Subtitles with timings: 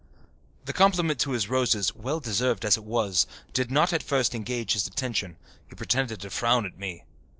[0.65, 4.73] The compliment to his roses, well deserved as it was, did not at first engage
[4.73, 5.37] his attention.
[5.69, 7.03] He pretended to frown at me.